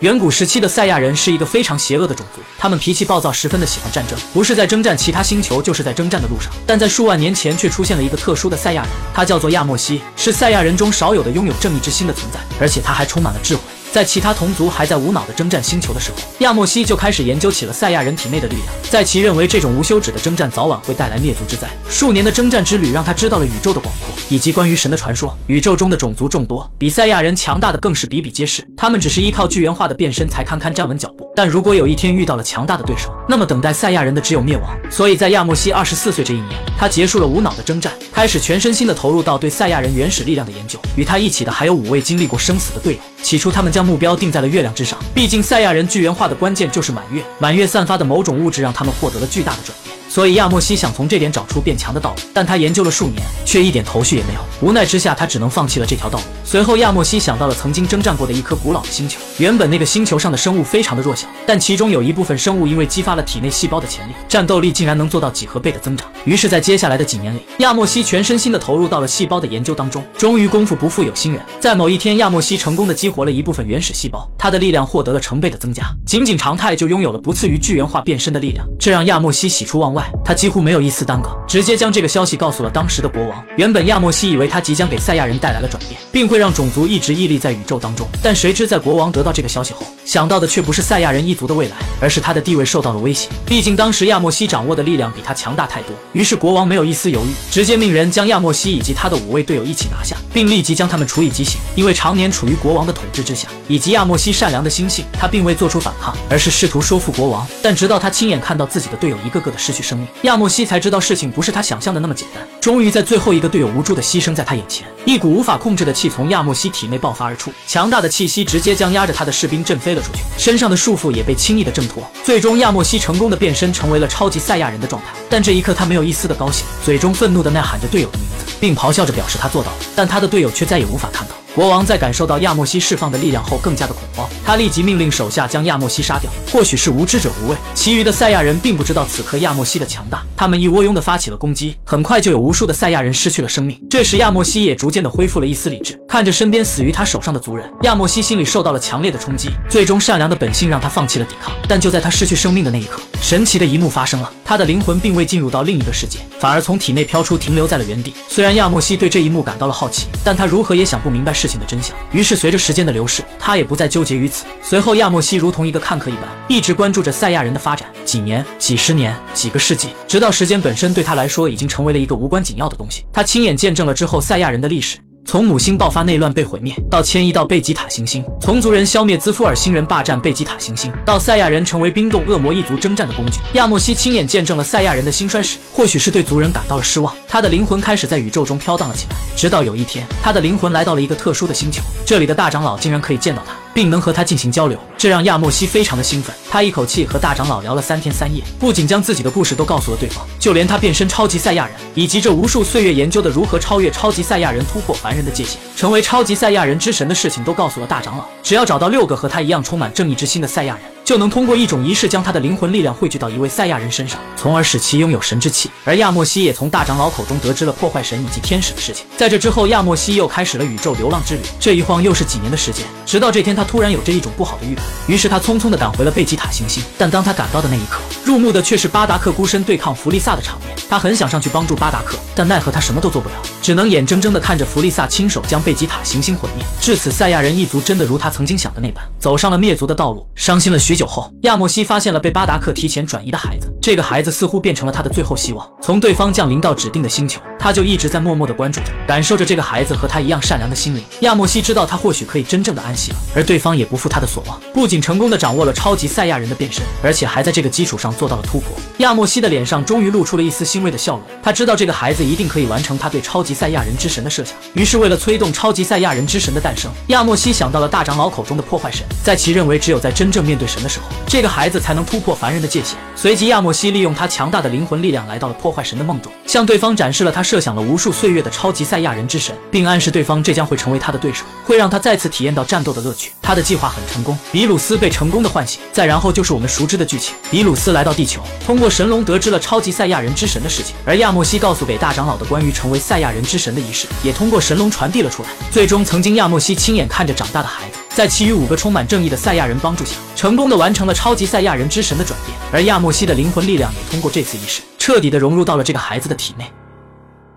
[0.00, 6.50] 远古时期的赛亚人是一个非常邪恶的种族，他们脾气暴躁，十分的喜欢战争，不是在征战其他星球，就是在征战的路上。
[6.66, 13.62] 但在数万年前，却出现了一个特殊的赛亚人，他叫做亚莫西，是赛亚人中少有的拥有正义之心的存在，而且他还充满了智慧。
[13.92, 18.66] 在其他同族还在无脑的征战星球的时候，亚莫西就开始研究起了赛亚人体内的力量。
[18.88, 21.68] 在其认为这种无休止的征战早晚会带来灭族之灾。
[21.88, 25.36] 数年的征战之旅让他知道了宇宙的广阔以及关于神的传说。
[25.48, 28.64] 宇宙中的种族众多，比赛亚人强大的更是比比皆是。
[28.76, 31.28] 他们只是依靠巨猿化的变身才堪堪站稳脚步。
[31.34, 34.70] 但如果有一天遇到了强大的对手，那么等待赛亚人的只有灭亡。
[34.88, 40.78] 所以在亚莫西二十四岁这一年，他结束了无脑的征战，开始全身心的投入到对赛亚人原始力量的研究。
[40.96, 43.00] 与他一起的还有五位经历过生死的队友。
[43.22, 49.99] 起初，他们将目标定在了月亮之上，毕竟赛亚人巨猿化的关键就是满月，满月散发的某种物质让他们获得了巨大的转变。
[50.10, 54.40] 所以亚莫西想从这点找出变强的道路，但他研究了数年，却一点头绪也没有。
[54.60, 56.24] 无奈之下，他只能放弃了这条道路。
[56.44, 59.20] 随后，亚莫西想到了曾经征战过的一颗古老的星球。
[59.38, 66.08] 原本那个星球上的生物非常的弱小，但其中有一部分生物因为激发了体内细胞的潜力，战斗力竟然能做到几何倍的增长。
[66.24, 70.04] 于是，在接下来的几年里，亚莫西全身心的投入到了细胞的研究当中。
[70.18, 79.99] 终于，功夫不负有心人，在某一天，亚莫西成功的激活了一部分原始细胞，他的力量获得了成倍的增加，仅仅常态就拥有了不次于巨猿化变身的力量，这让亚莫西喜出望外。
[80.24, 80.80] 他几乎没有。
[80.80, 83.44] 一丝耽搁，直接将这个消息告诉了当时的国王。
[83.58, 88.06] 原本亚莫西以为他即将给赛亚人带来了转变，并会让种族一直屹立在宇宙当中。
[88.22, 93.28] 但谁知在国王得到这个消息后，想到的却不是赛亚人一族的未来，而是他的地位受到了威胁。
[93.44, 95.94] 毕竟当时亚莫西掌握的力量比他强大太多。
[96.14, 101.60] 于是国王没有一丝犹豫，直接命人将亚莫西以及他的五位队友一起拿下，并立即将他们处以极刑。
[101.74, 107.46] 因为常年处于国王的统治之下，以及亚莫西善良的心性，他并未做出反抗，而是试图说服国王。
[107.62, 112.46] 但直到他亲眼看到自己的队友一个个的失去生命，亚莫西才知道事情不是他想象的那么简单。
[112.60, 122.02] 终于在最后一个队友无助的牺牲在他眼前，一股无法控制的气从亚莫西体内爆发而出，强大的气息直接将压着他的士兵震飞了出去，身上的束缚也被轻易的挣脱。
[122.22, 125.08] 最终，亚莫西成功的变身成为了超级赛亚人的状态。
[125.28, 129.78] 但这一刻，他没有一丝的高兴，嘴中愤怒的呐喊着队友的名字，并咆哮着表示他做到了。
[129.96, 131.34] 但他的队友却再也无法看到。
[131.52, 134.28] 国王在感受到亚莫西释放的力量后，更加的恐慌。
[134.50, 136.28] 他立即命令手下将亚莫西杀掉。
[136.50, 141.76] 或许是无知者无畏，其余的赛亚人并不知道此刻亚莫西的强大，他们一窝蜂的发起了攻击。
[141.84, 143.80] 很快就有无数的赛亚人失去了生命。
[143.88, 149.50] 这时，亚莫西也逐渐的恢复了一丝理智，看着身边死于他手上的族人，亚莫西心里受到了强烈的冲击。
[149.68, 151.54] 最终，善良的本性让他放弃了抵抗。
[151.68, 158.12] 但就在他失去生命的那一刻，神奇的一幕发生了，他的灵魂并未进入到另一个世界，反而从体内飘出，停留在了原地。
[158.28, 161.96] 虽然亚莫西对这一幕感到了好奇，但他如何也想不明白事情的真相。
[162.10, 164.39] 于是，随着时间的流逝，他也不再纠结于此。
[164.62, 167.88] 随后，亚莫西如同一个看客一般，一直关注着赛亚人的发展。
[168.04, 173.04] 几年、几十年、几个世纪，直到时间本身对他来说已经成为了一个无关紧要的东西。
[173.12, 174.98] 他亲眼见证了之后赛亚人的历史。
[175.26, 183.38] 从母星爆发内乱被毁灭，到迁移到贝吉塔行星；从族人消灭兹夫尔星人霸占贝吉塔行星，到赛亚人成为冰冻恶魔一族征战的工具。
[183.52, 185.58] 亚莫西亲眼见证了赛亚人的兴衰史。
[185.72, 189.16] 或许是对族人感到了失望，他的灵魂开始在宇宙中飘荡了起来。
[189.36, 193.54] 直到有一天，他的灵魂来到了一个特殊的星球，这里的大长老竟然可以见到他。
[193.74, 196.34] 并能和他进行交流，这让亚莫西非常的兴奋。
[196.50, 208.24] 他一口气和大长老聊了三天三夜，不仅将自己的故事都告诉了对方，就连他变身超级赛亚人，以及这无数岁月研究的如何超越超级赛亚人、突破凡人的界限，成为超级赛亚人之神的事情，都告诉了大长老。
[208.42, 210.84] 只要找到六个和他一样充满正义之心的赛亚人。
[211.10, 215.68] 就能通过一种仪式将他的灵魂力量汇聚到一位赛亚人身上，从而使其拥有神之气。
[215.84, 219.04] 而亚莫西也从大长老口中得知了破坏神以及天使的事情。
[219.16, 221.40] 在这之后，亚莫西又开始了宇宙流浪之旅。
[221.58, 224.84] 这一晃又是几年的时间，直到这天，他突然有着一种不好的预感。
[225.08, 226.80] 于是他匆匆地赶回了贝吉塔行星。
[226.96, 230.68] 但当他赶到的那一刻，入目的却是巴达克孤身对抗弗利萨的场面。
[230.88, 236.64] 他很想上去帮助巴达克，但奈何他什么都做不了，只能眼睁睁地看着弗利萨亲手将贝吉塔行星毁灭。
[236.80, 240.24] 至此，赛亚人一族真的如他曾经想的那般，走上了灭族的道路。
[240.36, 243.72] 伤心了许久久后，亚莫西发现了被巴达克提前转移的孩子。
[243.80, 245.66] 这个孩子似乎变成了他的最后希望。
[245.80, 251.02] 从对方降临到指定的星球，他就一直在默默的关注着，感受着这个孩子和他一样善良的心灵。
[251.20, 258.76] 亚莫西知道他或许可以真正的安息了，而对方也不负他的所望，不仅成功的掌握了超级赛亚人的变身，而且还在这个基础上做到了突破。
[258.98, 264.54] 亚莫西的脸上终于露出了一丝欣慰的笑容，他知道这个孩子一定可以完成他对超级赛亚人之神的设想。
[264.74, 269.06] 于是，为了催动超级赛亚人之神的诞生，亚莫西想到了大长老口中的破坏神。
[269.24, 272.98] 在其认为，只有在真正面对神的时候，这个孩子才能突破凡人的界限。
[273.14, 283.30] 随即，亚莫西利用他强大的灵魂力量来到了破坏神的梦中，向对方展示了他设想了无数岁月的超级赛亚人之神，并暗示对方这将会成为他的对手，会让他再次体验到战斗的乐趣。
[283.40, 285.80] 他的计划很成功，比鲁斯被成功的唤醒。
[285.92, 295.48] 再然后就是我们熟知的剧情：比鲁斯来到地球，通过神龙得知了超级赛亚人之神的事情，而亚莫西告诉给大长老的关于成为赛亚人之神的仪式，也通过神龙传递了出来。
[295.70, 297.99] 最终，曾经亚莫西亲眼看着长大的孩子。
[298.12, 302.58] 在其余五个充满正义的赛亚人帮助下，成功的完成了超级赛亚人之神的转变。
[302.72, 306.64] 而亚莫西的灵魂力量也通过这次仪式，彻底的融入到了这个孩子的体内。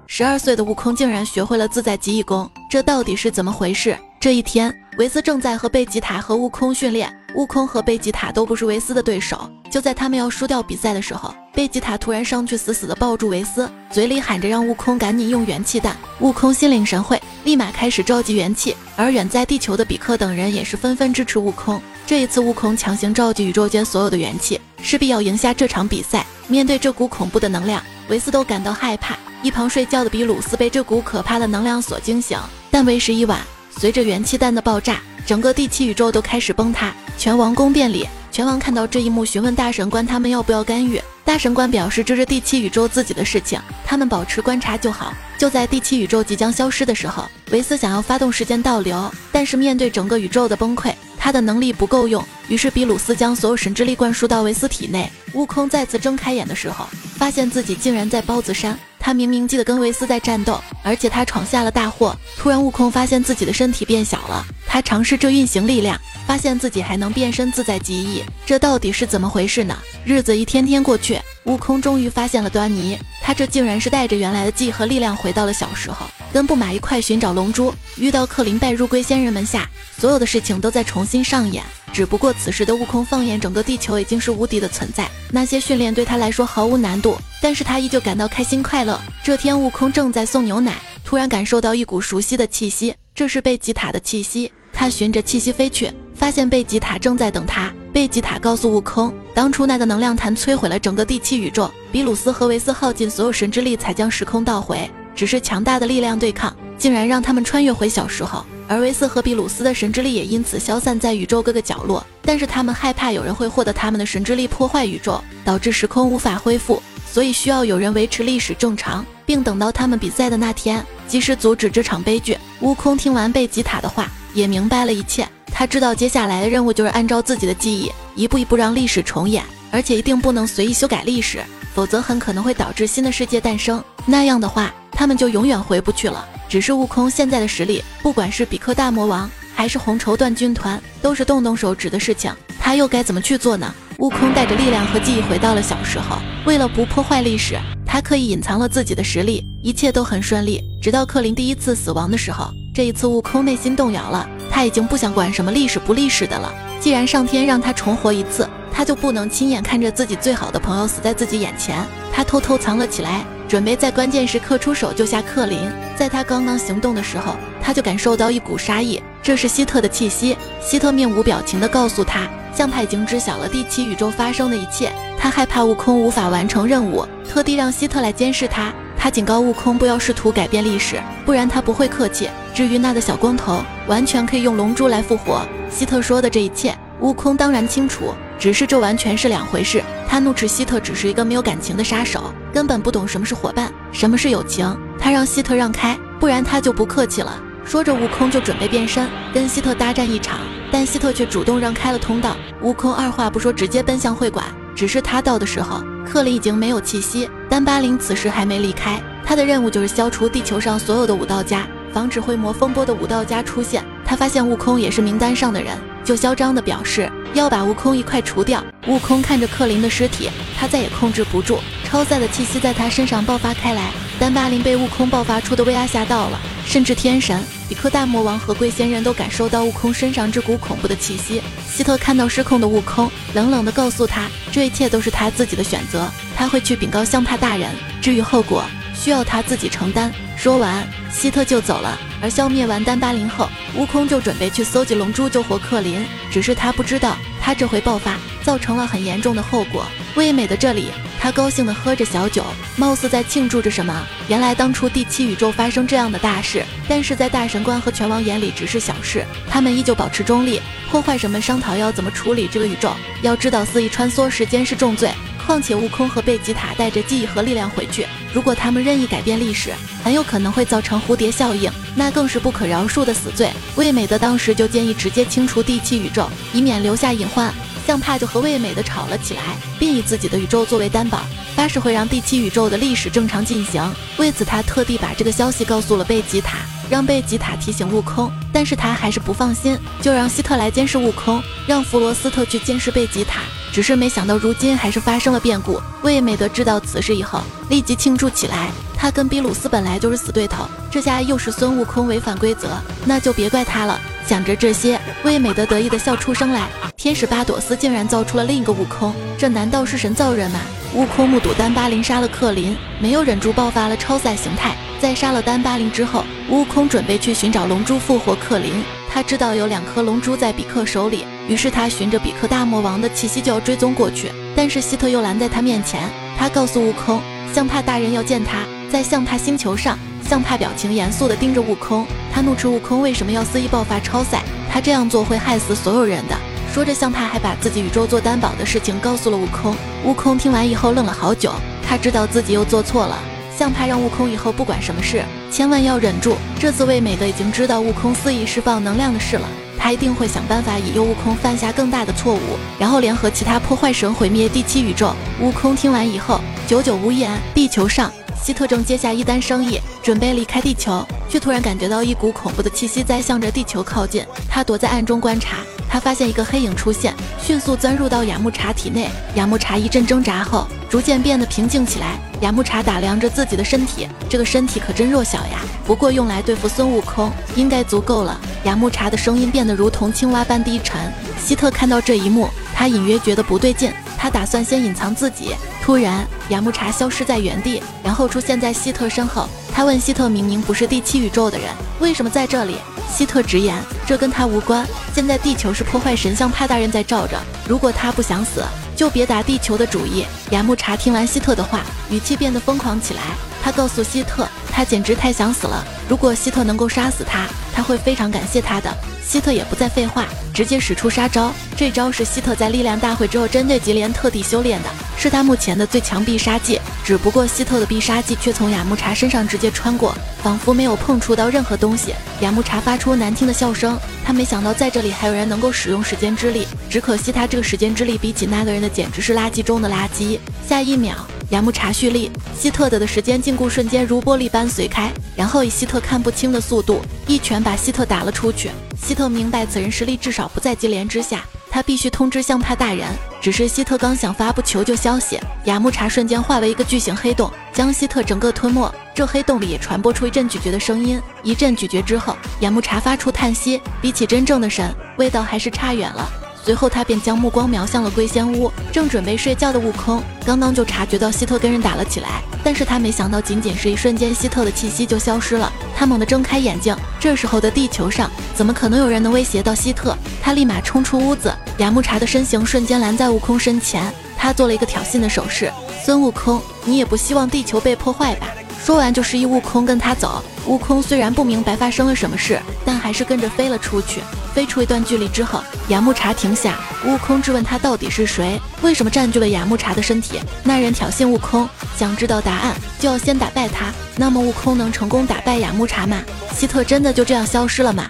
[0.06, 3.98] 十二岁的悟空竟然学会了自在极意功，这到底是怎么回事？
[4.20, 7.12] 这一天，维斯正在和贝吉塔和悟空训练。
[7.36, 9.50] 悟空和贝吉塔都不是维斯的对手。
[9.70, 15.98] 就在他们要输掉比赛的时候，贝吉塔突然上去死死地抱住维斯，嘴里喊着让悟空赶紧用元气弹。
[16.20, 18.76] 悟空心领神会，立马开始召集元气。
[18.96, 21.82] 而远在地球的比克等人也是纷纷支持悟空。
[22.06, 26.24] 这一次，悟空强行召集宇宙间所有的元气，势必要赢下这场比赛。
[26.48, 29.18] 面对这股恐怖的能量，维斯都感到害怕。
[29.42, 32.38] 一旁睡觉的比鲁斯被这股可怕的能量所惊醒，
[32.70, 33.40] 但为时已晚。
[33.76, 38.10] 随着元气弹的爆炸，整个第七宇宙都开始崩塌，全王宫变脸。
[38.32, 41.00] 拳王看到这一幕，询问大神官他们要不要干预。
[41.24, 45.14] 大神官表示这是第七宇宙自己的事情，他们保持观察就好。
[45.38, 52.24] 就在第七宇宙即将消失的时候，维斯想要发动时间倒流，但是面对整个宇宙的崩溃，他的能力不够用。
[52.48, 55.10] 于是比鲁斯将所有神之力灌输到维斯体内。
[55.34, 56.88] 悟空再次睁开眼的时候，
[57.18, 58.78] 发现自己竟然在包子山。
[59.00, 62.16] 他明明记得跟维斯在战斗，而且他闯下了大祸。
[62.38, 65.96] 突然，悟空发现自己的身体变小了，他尝试着运行力量。
[66.26, 69.78] 发现自己还能变身自在极意，这到底是怎么回事呢？
[70.04, 81.62] 日子一天天过去，悟空终于发现了端倪，他这竟然是带着原来的记忆和力量回到了小时候，跟布马一块寻找龙珠，遇到克林拜入龟仙人门下，所有的事情都在重新上演。
[81.92, 89.00] 只不过此时的悟空放眼整个地球已经是无敌的存在，那些训练对他来说毫无难度，但是他依旧感到开心快乐。
[89.22, 94.50] 这天，悟空正在送牛奶，突然感受到一股熟悉的气息，这是贝吉塔的气息。
[94.74, 97.72] 他循着气息飞去，发现贝吉塔正在等他。
[97.94, 104.90] 贝吉塔告诉悟空，当初那个能量弹摧毁了整个第七宇宙，比鲁斯和维斯耗尽所有神之力才将时空倒回。
[105.16, 108.44] 只是强大的力量对抗，竟然让他们穿越回小时候。
[108.68, 112.04] 而维斯和比鲁斯的神之力也因此消散在宇宙各个角落。
[112.24, 116.82] 但是他们害怕有人会获得他们的神之力，破坏宇宙，导致时空无法恢复，
[117.12, 122.36] 所以需要有人维持历史正常，并等到他们比赛的那天，及时阻止这场悲剧。
[122.62, 124.10] 悟空听完贝吉塔的话。
[124.34, 131.44] 也明白了一切，他知道接下来的任务就是按照自己的记忆，一步一步让历史重演，而且一定不能随意修改历史，
[131.74, 133.84] 否则很可能会导致新的世界诞生。
[134.06, 136.28] 那样的话，他们就永远回不去了。
[136.50, 142.32] 只是悟空现在的实力，不管是比克大魔王，还是红绸缎军团，都是动动手指的事情。
[142.60, 143.74] 他又该怎么去做呢？
[144.00, 150.64] 悟空带着力量和记忆回到了小时候，为了不破坏历史，他刻意隐藏了自己的实力，一切都很顺利。
[150.82, 152.52] 直到克林第一次死亡的时候。
[152.74, 156.52] 这一次，悟空内心动摇了，他已经不想管什么历史不历史的了。
[156.80, 161.86] 既然上天让他重活一次，他就不能亲眼看着自己最好的朋友死在自己眼前。
[162.12, 165.60] 他偷偷藏了起来，准备在关键时刻出手救下克林。
[165.96, 170.36] 在他刚刚行动的时候，他就感受到一股杀意，这是希特的气息。
[170.60, 174.92] 希特面无表情地告诉他，像他已经知晓了第七宇宙发生的一切。
[175.16, 178.74] 他害怕悟空无法完成任务，特地让希特来监视他。
[179.04, 180.96] 他警告悟空不要试图改变历史，
[181.26, 182.30] 不然他不会客气。
[182.54, 185.46] 至于那个小光头，完全可以用龙珠来复活。
[185.70, 189.84] 希特说的这一切，悟空当然清楚，只是这完全是两回事。
[190.08, 194.74] 他怒斥希特只是一个没有感情的杀手，根本不懂什么是伙伴，什么是友情。
[194.98, 197.38] 他让希特让开，不然他就不客气了。
[197.66, 200.40] 说着，悟空就准备变身跟希特大战一场，
[200.72, 202.38] 但希特却主动让开了通道。
[202.62, 204.46] 悟空二话不说，直接奔向会馆。
[204.74, 205.84] 只是他到的时候，
[206.14, 207.28] 克林已经没有气息。
[207.50, 213.84] 丹巴林此时还没离开，他的任务就是消除地球上所有的武道家，防止会魔风波的武道家出现。
[214.06, 218.64] 他发现悟空也是名单上的人，就嚣张地表示要把悟空一块除掉。
[218.86, 223.90] 悟空看着克林的尸体，他再也控制不住，超赛的气息在他身上爆发开来。
[224.20, 227.44] 丹巴林被悟空爆发出的威压吓到了，甚至天神。
[227.74, 231.42] 比克大魔王和龟仙人都感受到悟空身上这股恐怖的气息。
[231.68, 238.64] 希特看到失控的悟空，冷冷地告诉他，这一切都是他自己的选择，他会去禀告香帕大人，至于后果，
[238.94, 240.14] 需要他自己承担。
[240.38, 241.98] 说完，希特就走了。
[242.22, 249.88] 而消灭完丹巴林后，悟空就准备去搜集龙珠救活克林，只是他不知道，他这回爆发造成了很严重的后果。
[250.14, 250.90] 味美的这里。
[251.24, 252.44] 他高兴地喝着小酒，
[252.76, 254.06] 貌似在庆祝着什么。
[254.28, 260.60] 原来当初第七宇宙发生这样的大事，但是在大神官和拳王眼里只是小事，他们依旧保持中立。
[260.92, 261.40] 破坏什么？
[261.40, 262.92] 商讨要怎么处理这个宇宙？
[263.22, 265.10] 要知道肆意穿梭时间是重罪。
[265.48, 269.72] 况且悟空和贝吉塔带着记忆和力量回去，如果他们任意改变历史，
[270.04, 273.50] 很有可能会造成蝴蝶效应，那更是不可饶恕的死罪。
[273.78, 277.54] 魏美的当时就建议直接清除第七宇宙，以免留下隐患。
[277.86, 279.42] 向帕就和魏美的吵了起来，
[279.78, 281.22] 并以自己的宇宙作为担保，
[281.56, 283.82] 发誓会让第七宇宙的历史正常进行。
[284.18, 286.58] 为此，他特地把这个消息告诉了贝吉塔。
[286.90, 293.42] 让贝吉塔提醒悟空，但是他还是不放心，就让希特来监视悟空，让弗罗斯特去监视贝吉塔。
[293.72, 295.82] 只是没想到，如今还是发生了变故。
[296.04, 298.70] 魏美德知道此事以后，立即庆祝起来。
[298.96, 302.68] 他跟比鲁斯本来就是死对头，这下又是孙悟空违反规则，
[303.06, 304.00] 那就别怪他了。
[304.28, 306.70] 想着这些，魏美德得意的笑出声来。
[307.04, 310.62] 天使巴朵斯竟然造出了另一个悟空，这难道是神造人吗？
[310.96, 314.74] 悟空目睹丹巴林杀了克林，没有忍住爆发了超赛形态。
[315.02, 318.72] 在杀了丹巴林之后，悟空准备去寻找龙珠复活克林。
[319.12, 324.32] 他知道有两颗龙珠在比克手里，于是他循着比克大魔王的气息就要追踪过去。
[324.56, 327.22] 但是希特又拦在他面前，他告诉悟空，
[327.54, 328.60] 象帕大人要见他。
[328.90, 334.42] 在象帕星球上，象帕表情严肃地盯着悟空，他怒斥悟空为什么要肆意爆发超赛，
[334.72, 336.38] 他这样做会害死所有人的。
[336.74, 339.76] 说着，向太还把自己宇宙做担保的事情告诉了悟空。
[340.04, 341.54] 悟空听完以后愣了好久，
[341.88, 343.16] 他知道自己又做错了。
[343.56, 346.36] 向太让悟空以后不管什么事，千万要忍住。
[346.60, 352.40] 这次魏美的已经知道悟空肆意释放能量的事了，他一定会想办法引诱悟空犯下更大的错误，
[352.80, 355.14] 然后联合其他破坏神毁灭第七宇宙。
[355.42, 357.32] 悟空听完以后，久久无言。
[357.54, 358.12] 地球上，
[358.42, 364.26] 希特正接下一单生意，准备离开地球，却突然感觉到一股恐怖的气息在向着地球靠近。
[364.50, 365.58] 他躲在暗中观察。
[365.94, 369.08] 他发现一个黑影出现，迅速钻入到雅木茶体内。
[369.36, 372.18] 雅木茶一阵挣扎后，逐渐变得平静起来。
[372.42, 378.42] 雅木茶打量着自己的身体，这个身体可真弱小呀，不过用来对付孙悟空应该足够了。
[378.64, 381.00] 雅木茶的声音变得如同青蛙般低沉。
[381.40, 385.54] 希特看到这一幕，他隐约觉得不对劲，他打算先隐藏自己。
[385.84, 389.48] 突然，雅木茶消失在原地，然后出现在希特身后。
[389.72, 391.68] 他问希特：“明明不是第七宇宙的人，
[392.00, 392.78] 为什么在这里？”
[393.10, 394.88] 希特直言，这跟他无关。
[395.14, 398.64] 现在地球是破坏神像派大人在罩着，如果他不想死，
[398.96, 400.26] 就别打地球的主意。
[400.52, 403.22] 雅木茶听完希特的话，语气变得疯狂起来。
[403.64, 405.86] 他告诉希特，他简直太想死了。
[406.10, 408.96] 如果希特能够杀死他，他会非常感谢他的。
[409.26, 411.52] 希特也不再废话，直接使出杀招。
[411.76, 416.80] 这招是希特在力量大会之后针对吉连特地修炼的，是他目前的最强必杀技。
[417.04, 422.14] 只不过希特的必杀技却从雅木茶身上直接穿过，仿佛没有碰触到任何东西。
[422.42, 430.38] 雅木茶发出难听的笑声，他没想到在这里还有人能够使用时间之力，只可惜他这个时间之力比起那个人的简直是垃圾中的垃圾。
[430.68, 431.16] 下一秒。
[431.54, 438.72] 雅木茶蓄力，希特的的时间禁锢瞬间如玻璃般碎开，然后以希特看不清的速度一拳把希特打了出去。
[439.00, 443.08] 希特明白此人实力至少不在接连之下，他必须通知向派大人。
[443.40, 448.92] 只是希特刚想发布求救消息，雅木茶瞬间化为一个巨型黑洞，将希特整个吞没。
[449.14, 456.28] 这黑洞里也传播出一阵咀嚼的声音，一阵咀嚼之后，雅木茶发出叹息，比起真正的神，味道还是差远了。
[456.66, 462.42] 随后，他便将目光瞄向了龟仙屋，正准备睡觉的悟空，刚刚就察觉到希特跟人打了起来。
[462.64, 465.70] 但是他没想到，仅仅是一瞬间，希特的气息就消失了。
[465.94, 470.18] 他猛地睁开眼睛，这时候的地球上，怎么可能有人能威胁到希特？
[470.42, 475.70] 他立马冲出屋子，雅木茶的身形瞬间拦在悟空身前，他做了一个挑衅的手势
[476.06, 478.48] ：“孙悟空，你也不希望地球被破坏吧？”
[478.82, 480.42] 说完就示意悟空跟他走。
[480.66, 484.22] 悟空虽然不明白发生了什么事，但还是跟着飞了出去。
[484.54, 486.78] 飞出一段距离之后，雅木茶停下。
[487.06, 490.40] 悟空质问他到底是谁，为什么占据了雅木茶的身体？
[490.64, 491.68] 那人挑衅悟空，
[491.98, 493.92] 想知道答案就要先打败他。
[494.16, 496.22] 那么悟空能成功打败雅木茶吗？
[496.54, 498.10] 希特真的就这样消失了吗？